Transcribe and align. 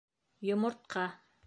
Йомортҡа 0.49 1.05